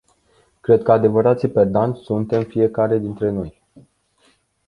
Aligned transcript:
Cred 0.61 0.83
că 0.83 0.91
adevărații 0.91 1.47
perdanți 1.47 2.01
suntem 2.01 2.43
fiecare 2.43 2.97
dintre 2.97 3.29
noi. 3.31 3.61